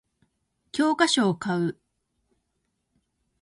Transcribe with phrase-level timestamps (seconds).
[0.71, 1.77] 教科書を買う